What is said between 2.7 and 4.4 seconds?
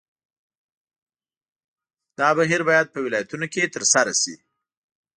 په ولایتونو کې ترسره شي.